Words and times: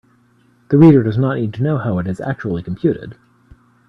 The 0.69 0.79
reader 0.79 1.03
does 1.03 1.19
not 1.19 1.35
need 1.35 1.53
to 1.53 1.61
know 1.61 1.77
how 1.77 1.99
it 1.99 2.07
is 2.07 2.19
actually 2.19 2.63
computed. 2.63 3.17